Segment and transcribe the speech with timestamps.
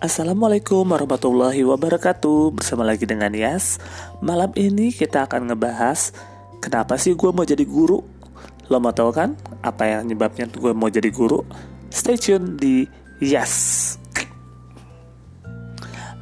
[0.00, 2.56] Assalamualaikum warahmatullahi wabarakatuh.
[2.56, 3.76] Bersama lagi dengan Yas.
[4.24, 6.16] Malam ini kita akan ngebahas
[6.64, 8.00] Kenapa sih gue mau jadi guru?
[8.72, 11.44] Lo mau tahu kan Apa yang nyebabnya gue mau jadi guru?
[11.92, 12.88] Stay tune di
[13.20, 14.00] Yas.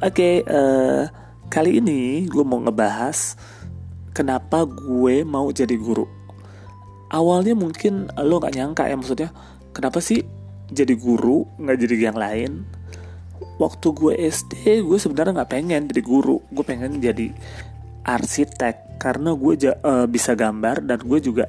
[0.03, 1.03] Oke okay, uh, eh,
[1.47, 3.39] Kali ini gue mau ngebahas
[4.11, 6.03] Kenapa gue mau jadi guru.
[7.15, 9.31] Awalnya mungkin lo gak nyangka ya Maksudnya
[9.71, 10.19] Kenapa sih
[10.67, 12.51] jadi guru nggak jadi yang lain
[13.59, 16.39] waktu gue SD gue sebenarnya nggak pengen jadi guru.
[16.49, 17.29] Gue pengen jadi
[18.07, 21.45] arsitek karena gue uh, bisa gambar dan gue juga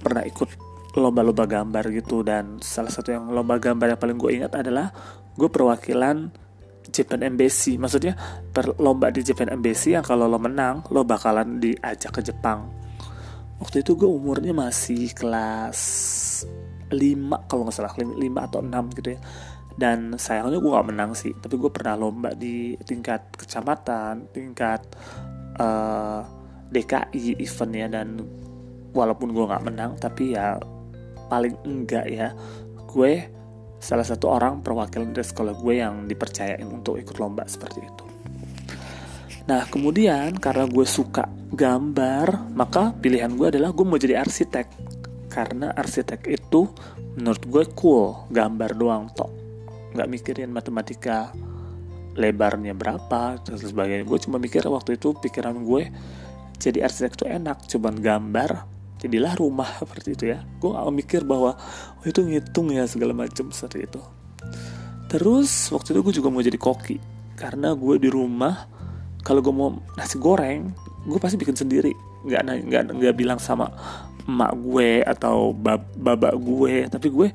[0.00, 0.48] pernah ikut
[0.94, 2.22] lomba-lomba gambar gitu.
[2.22, 4.94] Dan salah satu yang lomba gambar yang paling gue ingat adalah
[5.34, 6.30] gue perwakilan
[6.88, 7.76] Japan Embassy.
[7.76, 8.14] Maksudnya
[8.54, 12.70] per lomba di Japan Embassy yang kalau lo menang lo bakalan diajak ke Jepang.
[13.60, 15.76] Waktu itu gue umurnya masih kelas
[16.88, 19.20] 5 kalau nggak salah 5 atau 6 gitu ya
[19.80, 21.32] dan sayangnya gue gak menang sih.
[21.32, 24.84] Tapi gue pernah lomba di tingkat kecamatan tingkat
[25.56, 26.20] uh, eh,
[26.68, 28.20] DKI eventnya dan
[28.92, 30.60] walaupun gue gak menang tapi ya
[31.32, 32.36] paling enggak ya
[32.90, 33.12] gue
[33.80, 38.04] salah satu orang perwakilan dari sekolah gue yang dipercayain untuk ikut lomba seperti itu.
[39.48, 41.24] Nah kemudian karena gue suka
[41.56, 44.92] gambar maka pilihan gue adalah gue mau jadi arsitek.
[45.30, 46.68] Karena arsitek itu
[47.16, 49.39] menurut gue cool gambar doang tok
[49.94, 51.34] nggak mikirin matematika
[52.18, 54.04] lebarnya berapa dan sebagainya.
[54.06, 55.90] Gue cuma mikir waktu itu pikiran gue
[56.60, 58.68] jadi arsitek itu enak cuman gambar
[59.00, 60.42] jadilah rumah seperti itu ya.
[60.58, 61.56] Gue gak mikir bahwa
[62.00, 64.00] oh, itu ngitung ya segala macam seperti itu.
[65.10, 67.00] Terus waktu itu gue juga mau jadi koki
[67.34, 68.68] karena gue di rumah
[69.24, 70.70] kalau gue mau nasi goreng
[71.08, 71.94] gue pasti bikin sendiri.
[72.26, 73.72] Nggak nggak nggak bilang sama
[74.28, 77.28] emak gue atau bab babak gue tapi gue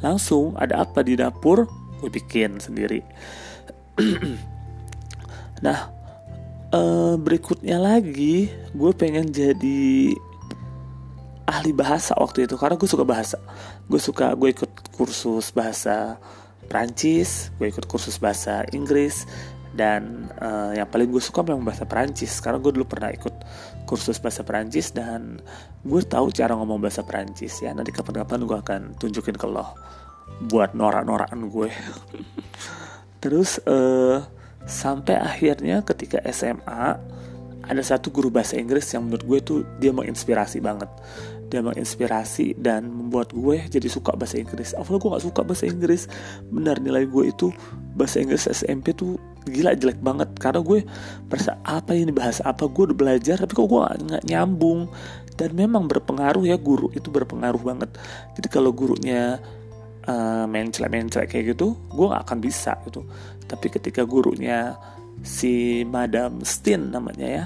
[0.00, 1.68] langsung ada apa di dapur
[2.00, 3.04] gue bikin sendiri.
[5.60, 5.92] Nah
[6.72, 10.16] uh, berikutnya lagi gue pengen jadi
[11.44, 13.36] ahli bahasa waktu itu karena gue suka bahasa.
[13.84, 16.16] Gue suka gue ikut kursus bahasa
[16.70, 19.26] Prancis gue ikut kursus bahasa Inggris
[19.74, 23.34] dan uh, yang paling gue suka memang bahasa Perancis karena gue dulu pernah ikut
[23.90, 25.42] kursus bahasa Perancis dan
[25.82, 27.74] gue tahu cara ngomong bahasa Perancis ya.
[27.74, 29.66] Nanti kapan-kapan gue akan tunjukin ke lo
[30.48, 31.70] buat norak-norakan gue.
[33.20, 34.24] Terus uh,
[34.64, 36.96] sampai akhirnya ketika SMA
[37.70, 40.90] ada satu guru bahasa Inggris yang menurut gue tuh dia menginspirasi banget.
[41.50, 44.74] Dia menginspirasi dan membuat gue jadi suka bahasa Inggris.
[44.74, 46.02] Awalnya gue gak suka bahasa Inggris.
[46.50, 47.54] Benar nilai gue itu
[47.94, 50.30] bahasa Inggris SMP tuh gila jelek banget.
[50.38, 50.82] Karena gue
[51.30, 52.66] merasa apa ini bahasa apa?
[52.66, 54.90] Gue udah belajar tapi kok gue gak nyambung.
[55.38, 57.90] Dan memang berpengaruh ya guru itu berpengaruh banget.
[58.34, 59.38] Jadi kalau gurunya
[60.10, 63.06] uh, mencela-mencela kayak gitu gue gak akan bisa gitu.
[63.46, 64.74] Tapi ketika gurunya
[65.22, 67.44] si Madam Stin namanya ya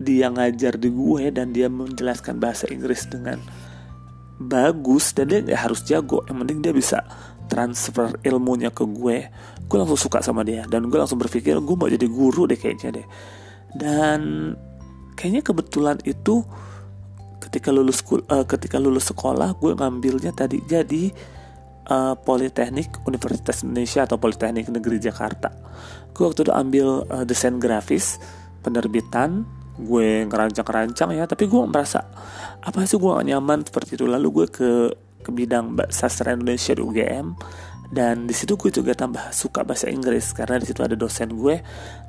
[0.00, 3.36] dia ngajar di gue dan dia menjelaskan bahasa Inggris dengan
[4.40, 7.04] bagus dan dia nggak harus jago yang penting dia bisa
[7.52, 9.28] transfer ilmunya ke gue.
[9.68, 13.02] Gue langsung suka sama dia dan gue langsung berpikir gue mau jadi guru deh kayaknya
[13.02, 13.06] deh.
[13.76, 14.54] Dan
[15.20, 16.40] kayaknya kebetulan itu
[17.50, 21.10] ketika lulus uh, ketika lulus sekolah gue ngambilnya tadi jadi
[21.90, 25.50] uh, Politeknik Universitas Indonesia atau Politeknik Negeri Jakarta.
[26.14, 28.22] Gue waktu itu ambil uh, desain grafis
[28.62, 29.42] penerbitan
[29.82, 32.06] gue ngerancang-rancang ya tapi gue merasa
[32.62, 34.06] apa sih gue gak nyaman seperti itu?
[34.06, 34.70] Lalu gue ke
[35.20, 37.26] ke bidang sastra Indonesia di UGM
[37.90, 41.58] dan di situ gue juga tambah suka bahasa Inggris karena di situ ada dosen gue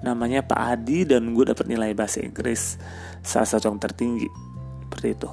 [0.05, 2.77] namanya Pak Adi dan gue dapat nilai bahasa Inggris
[3.25, 4.29] salah satu yang tertinggi
[5.01, 5.29] seperti itu.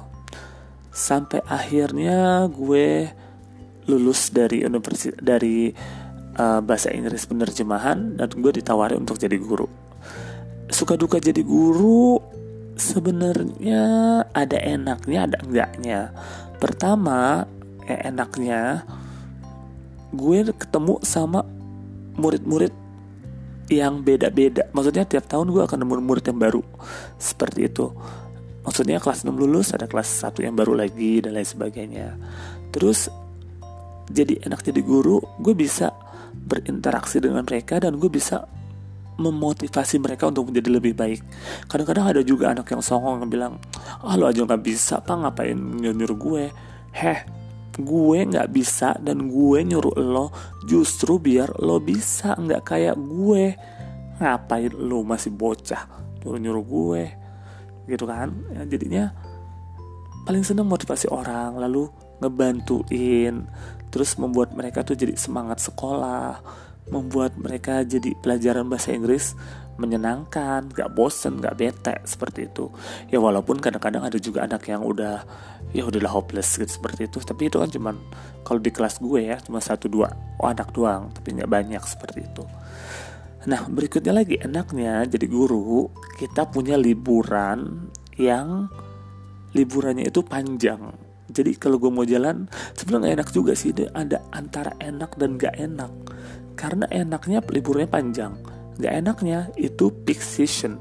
[0.89, 3.05] Sampai akhirnya gue
[3.85, 5.69] lulus dari universitas dari
[6.41, 9.69] uh, bahasa Inggris penerjemahan dan gue ditawari untuk jadi guru.
[10.73, 12.17] Suka duka jadi guru
[12.81, 13.85] sebenarnya
[14.33, 15.99] ada enaknya ada enggaknya.
[16.57, 17.45] Pertama
[17.85, 18.89] eh, enaknya
[20.09, 21.45] gue ketemu sama
[22.17, 22.73] murid-murid
[23.69, 24.65] yang beda-beda.
[24.73, 26.65] Maksudnya tiap tahun gue akan nemu murid yang baru.
[27.21, 27.93] Seperti itu
[28.69, 32.13] maksudnya kelas 6 lulus ada kelas 1 yang baru lagi dan lain sebagainya
[32.69, 33.09] terus
[34.13, 35.89] jadi enak jadi guru gue bisa
[36.37, 38.45] berinteraksi dengan mereka dan gue bisa
[39.19, 41.19] memotivasi mereka untuk menjadi lebih baik.
[41.67, 43.53] Kadang-kadang ada juga anak yang songong yang bilang,
[43.99, 46.43] ah lo aja nggak bisa pak ngapain nyuruh gue.
[46.95, 47.19] Heh,
[47.75, 50.31] gue nggak bisa dan gue nyuruh lo
[50.63, 53.59] justru biar lo bisa nggak kayak gue.
[54.23, 55.83] Ngapain lo masih bocah
[56.23, 57.03] nyuruh nyuruh gue,
[57.89, 58.29] gitu kan?
[58.53, 59.05] Ya, jadinya
[60.23, 61.89] paling seneng motivasi orang lalu
[62.21, 63.49] ngebantuin
[63.89, 66.37] terus membuat mereka tuh jadi semangat sekolah
[66.89, 69.37] membuat mereka jadi pelajaran bahasa Inggris
[69.79, 72.67] menyenangkan, gak bosen, gak bete seperti itu.
[73.07, 75.23] Ya walaupun kadang-kadang ada juga anak yang udah
[75.71, 77.23] ya udahlah hopeless gitu seperti itu.
[77.23, 77.95] Tapi itu kan cuman
[78.43, 82.27] kalau di kelas gue ya cuma satu dua oh, anak doang, tapi nggak banyak seperti
[82.27, 82.43] itu.
[83.49, 85.89] Nah berikutnya lagi enaknya jadi guru
[86.21, 88.69] kita punya liburan yang
[89.57, 90.93] liburannya itu panjang.
[91.29, 92.45] Jadi kalau gue mau jalan
[92.77, 95.89] sebenarnya enak juga sih ada antara enak dan gak enak.
[96.53, 98.37] Karena enaknya liburnya panjang
[98.79, 100.79] Gak enaknya itu peak season.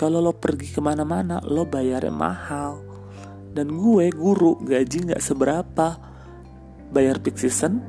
[0.00, 2.80] Kalau lo pergi ke mana-mana, lo bayarnya mahal.
[3.52, 6.00] Dan gue guru gaji gak seberapa.
[6.88, 7.84] Bayar peak season,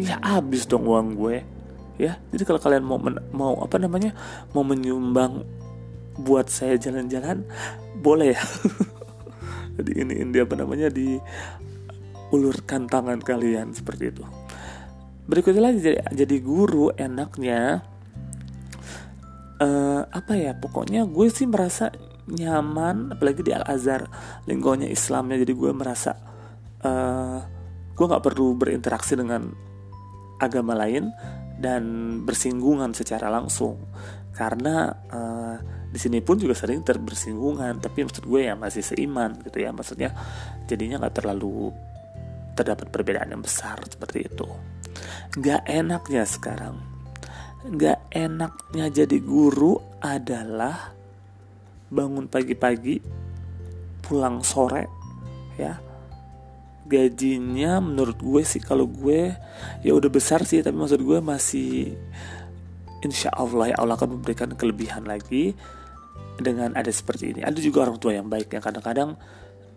[0.00, 1.55] ya abis dong uang gue.
[1.96, 3.00] Ya, jadi kalau kalian mau
[3.32, 4.12] mau apa namanya
[4.52, 5.48] mau menyumbang
[6.20, 7.44] buat saya jalan-jalan,
[8.00, 8.42] boleh ya.
[9.80, 11.16] jadi ini ini apa namanya di
[12.32, 14.24] ulurkan tangan kalian seperti itu.
[15.26, 17.82] Berikutnya lagi jadi, jadi guru enaknya
[19.60, 21.90] uh, apa ya pokoknya gue sih merasa
[22.26, 24.10] nyaman apalagi di Al Azhar
[24.50, 26.18] lingkungannya Islamnya jadi gue merasa
[26.82, 27.38] uh,
[27.94, 29.54] gue nggak perlu berinteraksi dengan
[30.42, 31.08] agama lain
[31.56, 31.82] dan
[32.22, 33.80] bersinggungan secara langsung.
[34.36, 35.56] Karena uh,
[35.88, 39.72] di sini pun juga sering terbersinggungan tapi maksud gue ya masih seiman gitu ya.
[39.72, 40.12] Maksudnya
[40.68, 41.72] jadinya nggak terlalu
[42.56, 44.48] terdapat perbedaan yang besar seperti itu.
[45.40, 46.96] Nggak enaknya sekarang.
[47.66, 50.94] Gak enaknya jadi guru adalah
[51.90, 53.02] bangun pagi-pagi,
[54.06, 54.86] pulang sore,
[55.58, 55.74] ya.
[56.86, 59.34] Gajinya menurut gue sih kalau gue
[59.82, 61.98] ya udah besar sih, tapi maksud gue masih
[63.02, 65.52] insya Allah ya Allah akan memberikan kelebihan lagi
[66.38, 67.40] dengan ada seperti ini.
[67.42, 69.16] Ada juga orang tua yang baik yang kadang-kadang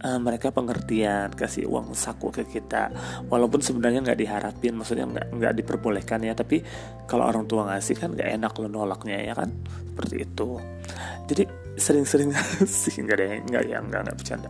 [0.04, 2.92] uh, mereka pengertian kasih uang saku ke kita.
[3.28, 6.64] Walaupun sebenarnya nggak diharapin maksudnya nggak nggak diperbolehkan ya tapi
[7.08, 9.50] kalau orang tua ngasih kan nggak enak lo nolaknya ya kan?
[9.96, 10.50] Seperti itu.
[11.28, 11.44] Jadi
[11.80, 12.36] sering-sering
[12.84, 14.50] sih nggak ada nggak yang nggak nggak bercanda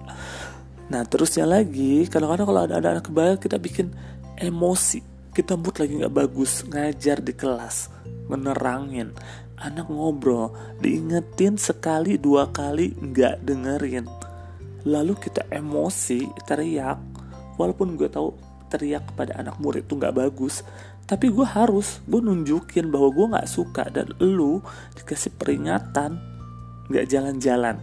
[0.90, 3.94] nah terusnya lagi kadang-kadang kalau ada, ada anak kebaya kita bikin
[4.36, 5.06] emosi.
[5.30, 7.94] Kita mood lagi nggak bagus ngajar di kelas
[8.28, 9.14] menerangin.
[9.60, 14.08] Anak ngobrol diingetin sekali dua kali nggak dengerin.
[14.88, 16.98] Lalu kita emosi teriak.
[17.60, 18.34] Walaupun gue tahu
[18.72, 20.64] teriak kepada anak murid itu nggak bagus
[21.10, 23.90] tapi gue harus gue nunjukin bahwa gue nggak suka.
[23.90, 24.62] Dan lu
[24.94, 26.22] dikasih peringatan
[26.90, 27.78] nggak jalan-jalan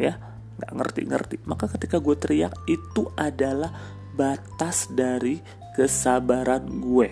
[0.00, 0.16] ya
[0.58, 3.70] nggak ngerti-ngerti maka ketika gue teriak itu adalah
[4.18, 5.38] batas dari
[5.78, 7.08] kesabaran gue.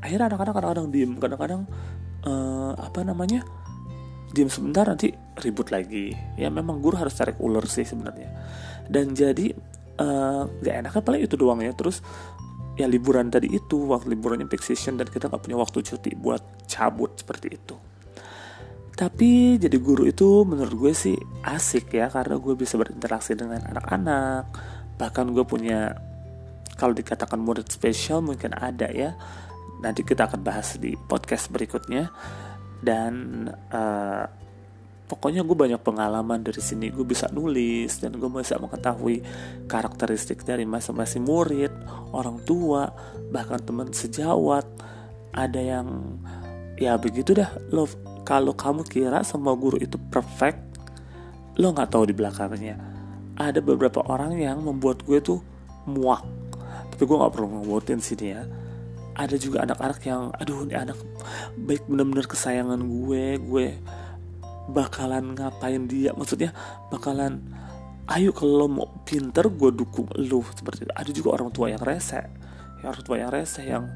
[0.00, 1.12] Akhirnya anak-anak kadang-kadang diem.
[1.20, 1.62] Kadang-kadang
[2.24, 3.44] uh, apa namanya
[4.32, 5.12] diam sebentar nanti
[5.44, 6.16] ribut lagi.
[6.40, 8.32] Ya memang guru harus tarik ulur sih sebenarnya.
[8.88, 9.52] Dan jadi
[10.00, 11.76] uh, gak enak paling itu doang ya.
[11.76, 12.00] Terus
[12.80, 16.38] ya liburan tadi itu waktu liburannya peak season dan kita nggak punya waktu cuti buat
[16.70, 17.74] cabut seperti itu
[18.98, 21.14] tapi jadi guru itu menurut gue sih
[21.46, 24.50] asik ya karena gue bisa berinteraksi dengan anak-anak.
[24.98, 25.94] Bahkan gue punya
[26.74, 29.14] kalau dikatakan murid spesial mungkin ada ya.
[29.78, 32.10] Nanti kita akan bahas di podcast berikutnya.
[32.82, 34.26] Dan uh,
[35.06, 36.90] pokoknya gue banyak pengalaman dari sini.
[36.90, 39.22] Gue bisa nulis dan gue bisa mengetahui
[39.70, 41.70] karakteristik dari masing-masing murid
[42.10, 42.90] orang tua
[43.30, 44.66] bahkan teman sejawat.
[45.38, 46.18] Ada yang
[46.82, 47.86] ya begitu dah lo
[48.28, 50.60] kalau kamu kira semua guru itu perfect
[51.56, 52.76] lo nggak tahu di belakangnya.
[53.40, 55.40] Ada beberapa orang yang membuat gue tuh
[55.88, 56.22] muak.
[56.92, 58.44] Tapi gue nggak perlu ngebuatin sini ya
[59.18, 60.94] ada juga anak-anak yang aduh ini anak
[61.58, 63.66] baik bener-bener kesayangan gue gue
[64.70, 66.14] bakalan ngapain dia?
[66.14, 66.54] Maksudnya
[66.86, 67.42] bakalan
[68.14, 70.94] ayo kalau mau pinter gue dukung lo seperti itu.
[70.94, 72.22] Ada juga orang tua yang rese
[72.78, 73.90] ya orang tua yang rese yang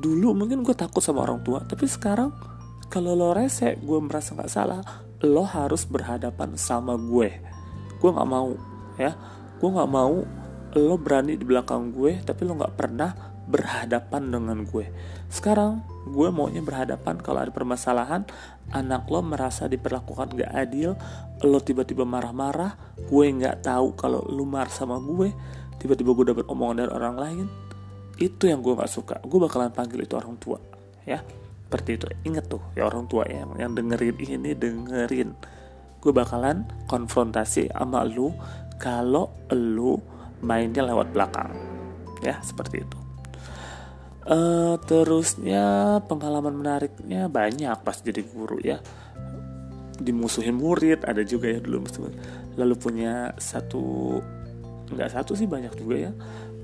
[0.00, 2.32] dulu mungkin gue takut sama orang tua tapi sekarang
[2.88, 4.80] kalau lo rese gue merasa nggak salah
[5.24, 7.30] lo harus berhadapan sama gue
[7.98, 8.52] gue nggak mau
[8.96, 9.12] ya
[9.60, 10.24] gue nggak mau
[10.76, 14.92] lo berani di belakang gue tapi lo nggak pernah berhadapan dengan gue.
[15.32, 18.28] Sekarang gue maunya berhadapan kalau ada permasalahan,
[18.76, 20.94] anak lo merasa diperlakukan gak adil,
[21.40, 22.76] lo tiba-tiba marah-marah,
[23.08, 25.32] gue nggak tahu kalau lo marah sama gue,
[25.80, 27.46] tiba-tiba gue dapet omongan dari orang lain,
[28.20, 29.16] itu yang gue nggak suka.
[29.24, 30.60] Gue bakalan panggil itu orang tua,
[31.08, 31.24] ya.
[31.68, 32.08] Seperti itu.
[32.24, 35.36] Ingat tuh, ya orang tua yang yang dengerin ini dengerin.
[36.00, 38.32] Gue bakalan konfrontasi sama lo
[38.80, 40.00] kalau lo
[40.40, 41.52] mainnya lewat belakang.
[42.24, 42.98] Ya, seperti itu.
[44.24, 48.76] Uh, terusnya pengalaman menariknya banyak pas jadi guru ya
[49.98, 51.88] dimusuhin murid ada juga ya dulu
[52.60, 54.20] lalu punya satu
[54.88, 56.12] nggak satu sih banyak juga ya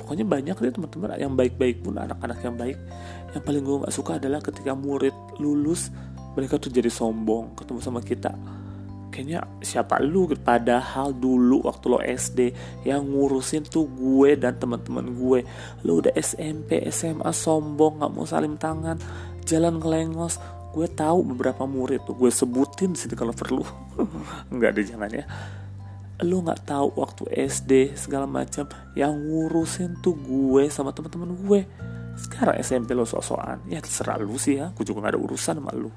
[0.05, 2.77] pokoknya banyak deh teman-teman yang baik-baik pun anak-anak yang baik.
[3.33, 5.89] Yang paling gue nggak suka adalah ketika murid lulus
[6.37, 8.37] mereka tuh jadi sombong ketemu sama kita.
[9.09, 10.29] Kayaknya siapa lu?
[10.37, 12.41] Padahal dulu waktu lo SD
[12.85, 15.41] yang ngurusin tuh gue dan teman-teman gue.
[15.89, 19.01] Lo udah SMP SMA sombong nggak mau salim tangan
[19.49, 20.37] jalan ngelengos.
[20.75, 23.63] Gue tahu beberapa murid tuh gue sebutin sih kalau perlu.
[24.51, 25.25] Nggak ada jangan ya
[26.23, 31.61] lo nggak tahu waktu SD segala macam yang ngurusin tuh gue sama teman-teman gue.
[32.15, 34.71] Sekarang SMP lo sok-sokan ya terserah lu sih ya.
[34.79, 35.91] Gue juga gak ada urusan sama lu.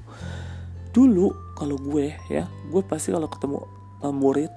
[0.89, 3.61] Dulu kalau gue ya gue pasti kalau ketemu
[4.17, 4.49] murid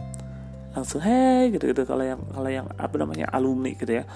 [0.70, 4.08] langsung hey gitu gitu kalau yang kalau yang apa namanya alumni gitu ya.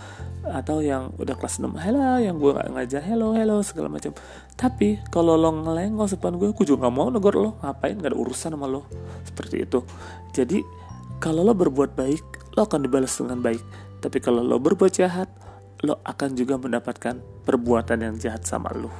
[0.45, 4.17] Atau yang udah kelas 6 hello yang gue nggak ngajar hello hello segala macam.
[4.57, 7.51] Tapi kalau lo ngelengos depan gue gue juga nggak mau negor lo.
[7.61, 8.01] Ngapain?
[8.01, 8.89] Gak ada urusan sama lo.
[9.29, 9.85] Seperti itu.
[10.33, 10.84] Jadi
[11.25, 13.64] kalau lo berbuat baik lo akan dibalas dengan baik.
[14.04, 15.33] Tapi kalau lo berbuat jahat
[15.81, 17.16] lo akan juga mendapatkan
[17.49, 18.93] perbuatan yang jahat sama lo.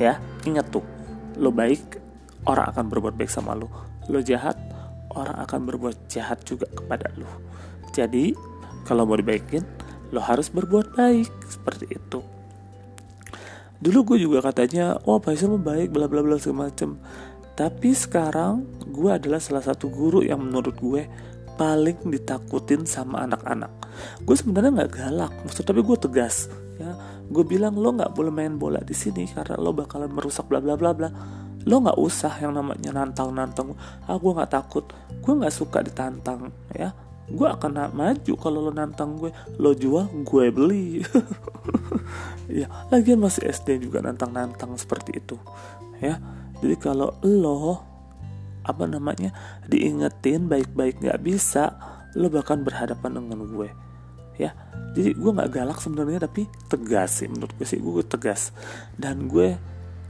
[0.00, 0.16] Ya
[0.48, 0.80] ingat tuh
[1.36, 2.00] lo baik
[2.48, 3.68] orang akan berbuat baik sama lo.
[4.08, 4.56] Lo jahat
[5.12, 7.28] orang akan berbuat jahat juga kepada lo.
[7.92, 8.32] Jadi
[8.88, 9.60] kalau mau dibaikin
[10.16, 12.24] lo harus berbuat baik seperti itu.
[13.84, 16.96] Dulu gue juga katanya oh Faisal baik bla bla bla segala macem.
[17.52, 21.04] Tapi sekarang gue adalah salah satu guru yang menurut gue
[21.60, 23.68] paling ditakutin sama anak-anak.
[24.24, 26.48] Gue sebenarnya nggak galak maksud tapi gue tegas
[26.80, 26.96] ya.
[27.28, 30.80] Gue bilang lo nggak boleh main bola di sini karena lo bakalan merusak bla bla
[30.80, 31.12] bla bla.
[31.68, 33.76] Lo nggak usah yang namanya nantang nantang
[34.08, 34.88] ah gue nggak takut.
[35.20, 36.96] Gue nggak suka ditantang ya.
[37.28, 39.28] Gue akan maju kalau lo nantang gue.
[39.60, 40.88] Lo jual gue beli.
[42.50, 45.38] Ya lagian masih SD juga nantang nantang seperti itu
[46.02, 46.18] ya.
[46.58, 47.89] Jadi kalau lo
[48.70, 49.34] apa namanya
[49.66, 51.76] diingetin baik-baik nggak bisa
[52.14, 53.70] lo bahkan berhadapan dengan gue
[54.40, 54.50] ya.
[54.96, 57.78] Jadi gue nggak galak sebenarnya tapi tegas sih menurut gue sih.
[57.78, 58.50] Gue tegas
[58.96, 59.60] dan gue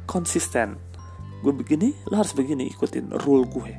[0.06, 0.78] konsisten.
[1.42, 3.72] Gue begini lo harus begini ikutin rule gue.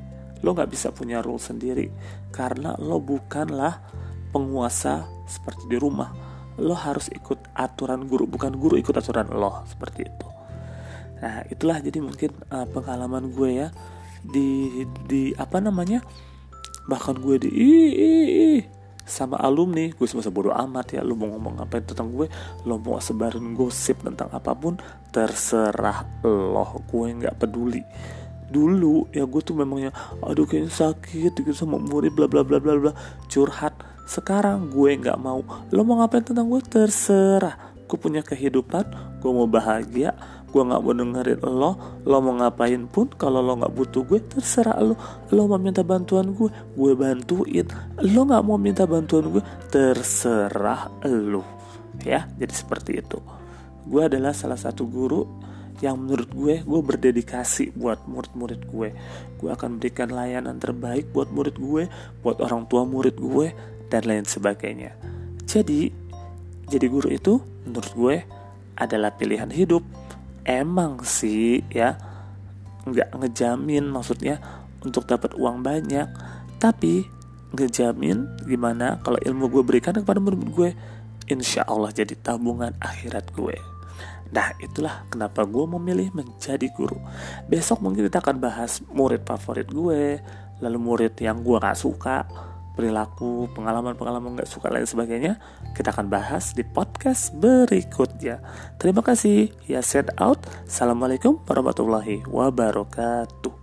[0.44, 1.88] Lo nggak bisa punya rule sendiri
[2.36, 3.80] karena lo bukanlah
[4.36, 6.12] penguasa seperti di rumah.
[6.60, 10.28] Lo harus ikut aturan guru bukan guru ikut aturan lo seperti itu.
[11.22, 13.68] Nah itulah jadi mungkin uh, pengalaman gue ya
[14.22, 16.06] di di apa namanya
[16.86, 18.62] bahkan gue di ih, ih, ih,
[19.06, 22.30] sama alumni gue semasa bodo amat ya lu mau ngomong apa tentang gue
[22.66, 24.78] lo mau sebarin gosip tentang apa pun
[25.14, 27.82] terserah lo gue nggak peduli.
[28.52, 32.76] Dulu ya gue tuh memangnya aduh kayaknya sakit gitu sama murid bla bla bla bla
[32.76, 32.92] bla.
[33.32, 33.78] Curhat.
[34.04, 35.40] Sekarang gue nggak mau.
[35.72, 36.60] Lo mau ngapain tentang gue?
[36.60, 37.72] Terserah.
[37.88, 40.18] Gue punya kehidupan gue mau bahagia
[40.52, 41.72] gue nggak mau dengerin lo
[42.04, 45.00] lo mau ngapain pun kalau lo nggak butuh gue terserah lo.
[45.32, 47.68] Lo mau minta bantuan gue gue bantuin.
[48.04, 51.48] Lo nggak mau minta bantuan gue terserah lo.
[52.04, 53.24] Ya jadi seperti itu.
[53.88, 55.24] Gue adalah salah satu guru
[55.80, 58.90] yang menurut gue gue berdedikasi buat murid-murid gue.
[59.40, 61.88] Gue akan berikan layanan terbaik buat murid gue
[62.22, 63.56] buat orang tua murid gue
[63.88, 64.94] dan lain sebagainya.
[65.48, 65.90] Jadi
[66.68, 68.16] jadi guru itu menurut gue
[68.80, 69.84] adalah pilihan hidup
[70.48, 71.98] emang sih ya.
[72.88, 74.42] Nggak ngejamin maksudnya
[74.82, 76.08] untuk dapat uang banyak.
[76.62, 77.06] Tapi
[77.52, 80.70] ngejamin gimana kalau ilmu gue berikan kepada murid gue?
[81.30, 83.56] Insya Allah jadi tabungan akhirat gue.
[84.32, 86.98] Nah itulah kenapa gue memilih menjadi guru.
[87.48, 90.20] Besok mungkin kita akan bahas murid favorit gue
[90.62, 92.24] Lalu murid yang gue gak suka
[92.82, 95.38] perilaku, pengalaman-pengalaman nggak suka lain sebagainya,
[95.78, 98.42] kita akan bahas di podcast berikutnya.
[98.82, 99.54] Terima kasih.
[99.70, 100.42] Ya, set out.
[100.66, 103.61] Assalamualaikum warahmatullahi wabarakatuh.